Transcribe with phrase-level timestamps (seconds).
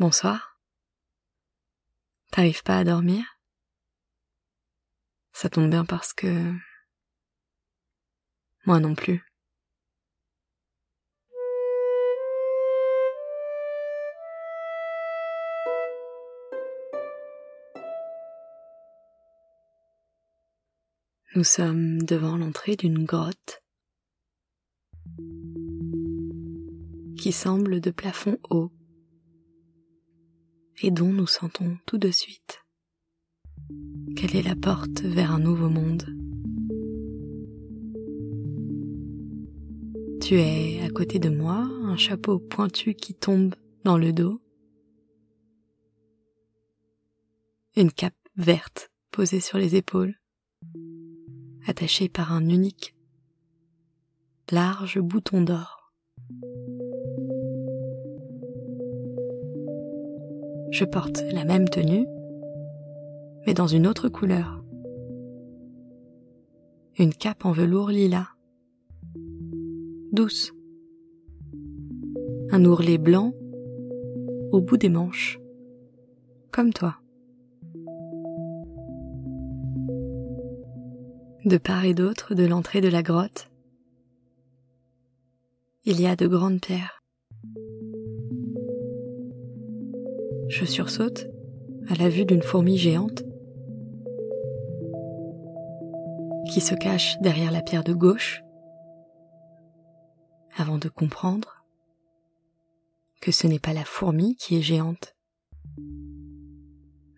[0.00, 0.58] Bonsoir.
[2.32, 3.22] T'arrives pas à dormir?
[5.34, 6.54] Ça tombe bien parce que...
[8.64, 9.22] Moi non plus.
[21.34, 23.62] Nous sommes devant l'entrée d'une grotte
[27.18, 28.72] qui semble de plafond haut
[30.82, 32.64] et dont nous sentons tout de suite
[34.16, 36.04] qu'elle est la porte vers un nouveau monde.
[40.20, 43.54] Tu es à côté de moi, un chapeau pointu qui tombe
[43.84, 44.40] dans le dos,
[47.76, 50.14] une cape verte posée sur les épaules,
[51.66, 52.94] attachée par un unique
[54.50, 55.79] large bouton d'or.
[60.70, 62.06] Je porte la même tenue,
[63.46, 64.62] mais dans une autre couleur.
[66.98, 68.28] Une cape en velours lilas,
[70.12, 70.52] douce.
[72.52, 73.32] Un ourlet blanc
[74.52, 75.40] au bout des manches,
[76.52, 76.96] comme toi.
[81.44, 83.50] De part et d'autre de l'entrée de la grotte,
[85.84, 86.99] il y a de grandes pierres.
[90.50, 91.28] Je sursaute
[91.88, 93.22] à la vue d'une fourmi géante
[96.52, 98.42] qui se cache derrière la pierre de gauche
[100.56, 101.64] avant de comprendre
[103.20, 105.14] que ce n'est pas la fourmi qui est géante,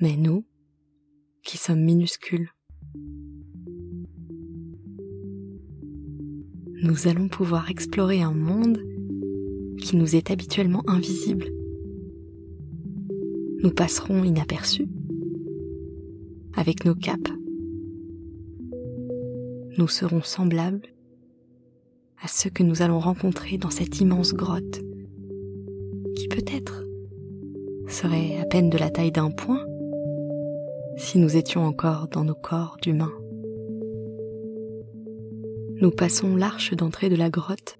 [0.00, 0.46] mais nous
[1.44, 2.50] qui sommes minuscules.
[6.82, 8.82] Nous allons pouvoir explorer un monde
[9.82, 11.57] qui nous est habituellement invisible
[13.62, 14.88] nous passerons inaperçus
[16.54, 17.28] avec nos capes.
[19.76, 20.86] Nous serons semblables
[22.22, 24.80] à ceux que nous allons rencontrer dans cette immense grotte,
[26.16, 26.84] qui peut-être
[27.88, 29.64] serait à peine de la taille d'un point
[30.96, 33.14] si nous étions encore dans nos corps d'humains.
[35.80, 37.78] Nous passons l'arche d'entrée de la grotte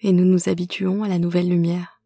[0.00, 1.97] et nous nous habituons à la nouvelle lumière.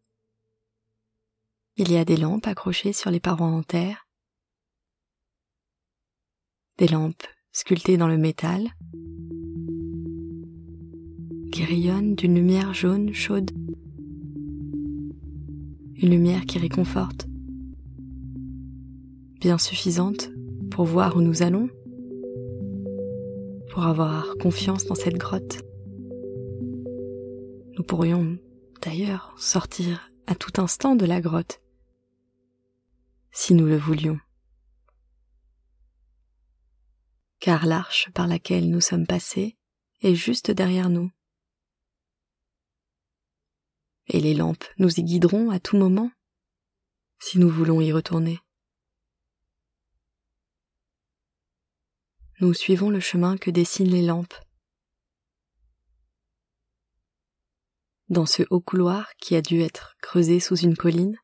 [1.75, 4.07] Il y a des lampes accrochées sur les parois en terre,
[6.77, 8.69] des lampes sculptées dans le métal,
[11.51, 13.49] qui rayonnent d'une lumière jaune chaude,
[15.95, 17.25] une lumière qui réconforte,
[19.41, 20.29] bien suffisante
[20.69, 21.69] pour voir où nous allons,
[23.71, 25.63] pour avoir confiance dans cette grotte.
[27.75, 28.37] Nous pourrions
[28.83, 31.62] d'ailleurs sortir à tout instant de la grotte
[33.33, 34.19] si nous le voulions.
[37.39, 39.57] Car l'arche par laquelle nous sommes passés
[40.01, 41.11] est juste derrière nous.
[44.07, 46.11] Et les lampes nous y guideront à tout moment,
[47.19, 48.39] si nous voulons y retourner.
[52.39, 54.35] Nous suivons le chemin que dessinent les lampes.
[58.09, 61.17] Dans ce haut couloir qui a dû être creusé sous une colline,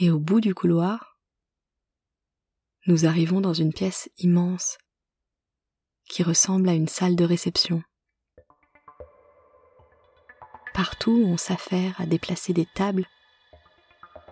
[0.00, 1.18] et au bout du couloir,
[2.86, 4.78] nous arrivons dans une pièce immense
[6.08, 7.82] qui ressemble à une salle de réception.
[10.72, 13.06] Partout on s'affaire à déplacer des tables,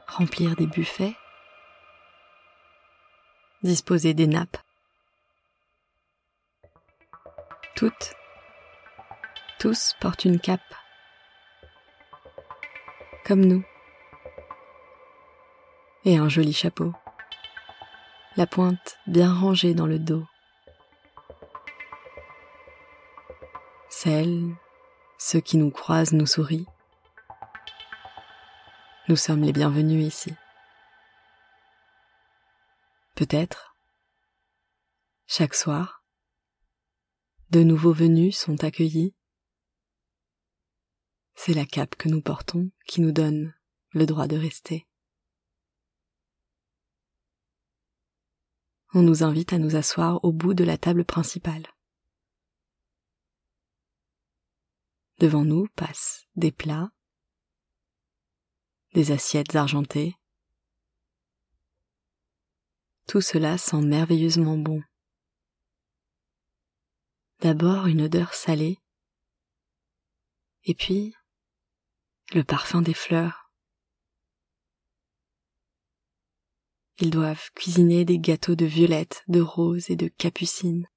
[0.07, 1.17] remplir des buffets,
[3.65, 4.59] disposer des nappes.
[7.75, 8.15] Toutes,
[9.59, 10.75] tous portent une cape,
[13.25, 13.65] comme nous
[16.07, 16.93] et un joli chapeau,
[18.37, 20.25] la pointe bien rangée dans le dos.
[23.91, 24.55] Celles,
[25.19, 26.69] ceux qui nous croisent nous sourient.
[29.09, 30.33] Nous sommes les bienvenus ici.
[33.17, 33.77] Peut-être,
[35.27, 36.05] chaque soir,
[37.51, 39.17] de nouveaux venus sont accueillis.
[41.35, 43.55] C'est la cape que nous portons qui nous donne
[43.91, 44.86] le droit de rester.
[48.95, 51.67] On nous invite à nous asseoir au bout de la table principale.
[55.19, 56.91] Devant nous passent des plats,
[58.95, 60.17] des assiettes argentées.
[63.07, 64.83] Tout cela sent merveilleusement bon.
[67.41, 68.79] D'abord une odeur salée,
[70.65, 71.15] et puis
[72.35, 73.46] le parfum des fleurs.
[76.99, 80.89] Ils doivent cuisiner des gâteaux de violettes, de roses et de capucines.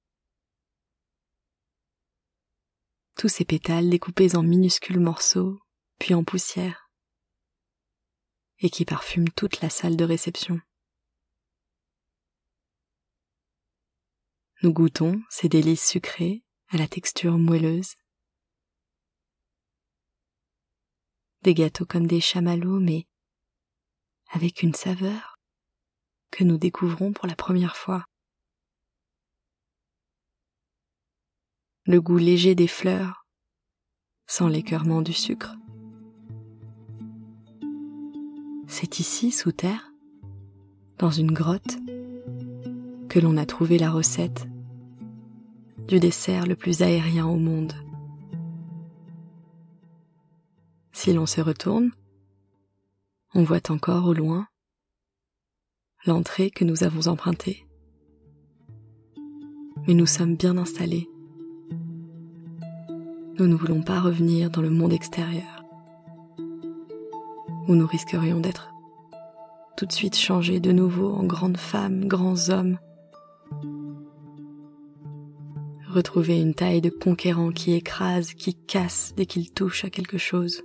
[3.18, 5.60] Tous ces pétales découpés en minuscules morceaux,
[6.00, 6.90] puis en poussière,
[8.60, 10.62] et qui parfument toute la salle de réception.
[14.63, 17.95] Nous goûtons ces délices sucrées à la texture moelleuse.
[21.42, 23.06] Des gâteaux comme des chamallows, mais
[24.31, 25.38] avec une saveur
[26.31, 28.06] que nous découvrons pour la première fois.
[31.86, 33.26] Le goût léger des fleurs,
[34.28, 35.56] sans l'écœurement du sucre.
[38.68, 39.92] C'est ici, sous terre,
[41.00, 41.78] dans une grotte,
[43.10, 44.48] que l'on a trouvé la recette
[45.88, 47.74] du dessert le plus aérien au monde.
[50.92, 51.92] Si l'on se retourne,
[53.34, 54.48] on voit encore au loin
[56.06, 57.66] l'entrée que nous avons empruntée.
[59.88, 61.10] Mais nous sommes bien installés.
[63.38, 65.63] Nous ne voulons pas revenir dans le monde extérieur,
[67.68, 68.74] où nous risquerions d'être
[69.78, 72.78] tout de suite changés de nouveau en grandes femmes, grands hommes,
[75.88, 80.63] retrouver une taille de conquérant qui écrase, qui casse dès qu'il touche à quelque chose.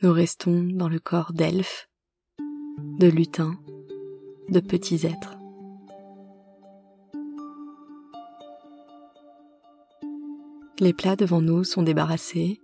[0.00, 1.88] Nous restons dans le corps d'elfes,
[3.00, 3.58] de lutins,
[4.48, 5.36] de petits êtres.
[10.78, 12.60] Les plats devant nous sont débarrassés,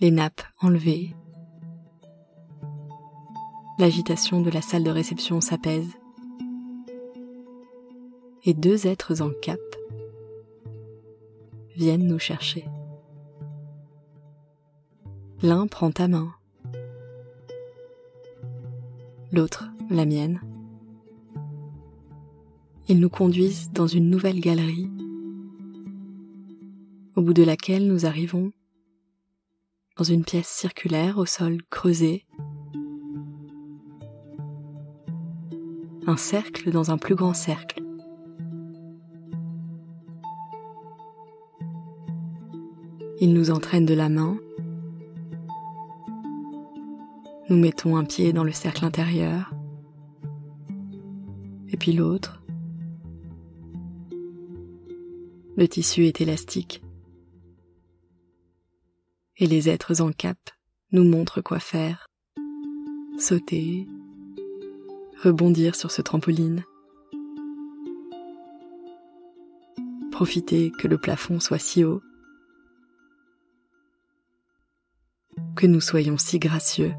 [0.00, 1.14] les nappes enlevées.
[3.78, 5.92] L'agitation de la salle de réception s'apaise
[8.44, 9.60] et deux êtres en cap
[11.76, 12.64] viennent nous chercher.
[15.46, 16.34] L'un prend ta main,
[19.30, 20.40] l'autre la mienne.
[22.88, 24.90] Ils nous conduisent dans une nouvelle galerie,
[27.14, 28.50] au bout de laquelle nous arrivons
[29.96, 32.26] dans une pièce circulaire au sol creusé,
[36.08, 37.84] un cercle dans un plus grand cercle.
[43.20, 44.40] Il nous entraîne de la main.
[47.48, 49.52] Nous mettons un pied dans le cercle intérieur,
[51.68, 52.42] et puis l'autre.
[55.56, 56.82] Le tissu est élastique,
[59.36, 60.38] et les êtres en cap
[60.90, 62.06] nous montrent quoi faire.
[63.18, 63.86] Sauter,
[65.22, 66.64] rebondir sur ce trampoline,
[70.10, 72.02] profiter que le plafond soit si haut.
[75.54, 76.92] Que nous soyons si gracieux,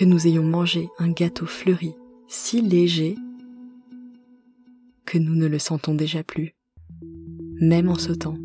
[0.00, 1.92] que nous ayons mangé un gâteau fleuri
[2.26, 3.16] si léger
[5.04, 6.54] que nous ne le sentons déjà plus,
[7.60, 8.38] même en sautant.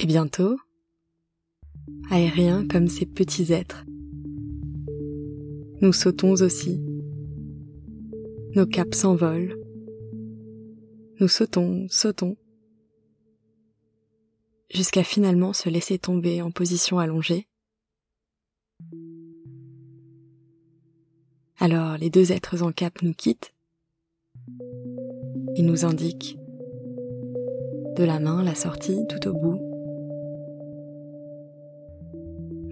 [0.00, 0.56] Et bientôt,
[2.10, 3.84] aériens comme ces petits êtres,
[5.82, 6.80] nous sautons aussi.
[8.56, 9.56] Nos caps s'envolent.
[11.20, 12.36] Nous sautons, sautons
[14.70, 17.46] jusqu'à finalement se laisser tomber en position allongée.
[21.58, 23.54] Alors les deux êtres en cap nous quittent.
[25.56, 26.36] Ils nous indiquent
[27.96, 29.60] de la main la sortie tout au bout.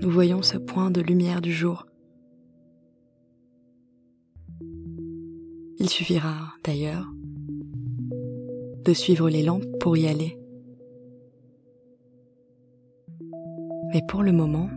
[0.01, 1.87] Nous voyons ce point de lumière du jour.
[5.79, 7.07] Il suffira d'ailleurs
[8.85, 10.42] de suivre les lampes pour y aller.
[13.93, 14.71] Mais pour le moment,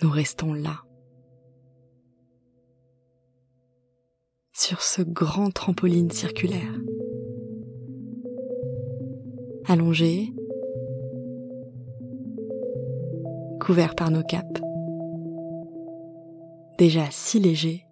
[0.00, 0.84] nous restons là,
[4.52, 6.72] sur ce grand trampoline circulaire,
[9.66, 10.32] allongé,
[13.60, 14.60] couvert par nos capes,
[16.78, 17.84] déjà si légers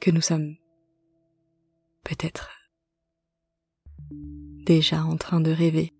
[0.00, 0.56] que nous sommes
[2.04, 2.48] peut-être
[4.64, 5.92] déjà en train de rêver.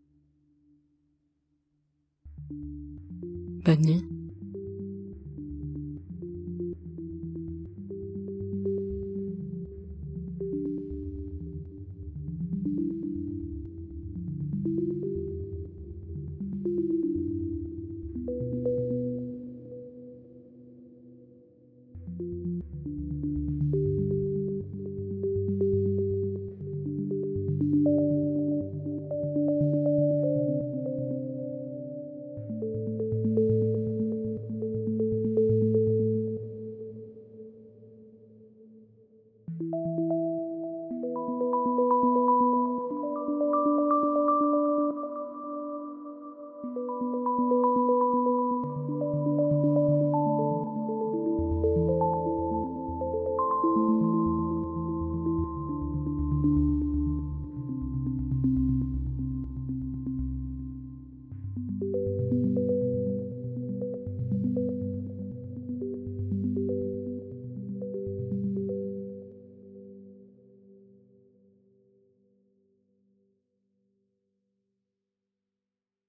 [3.65, 4.10] Bonne nuit.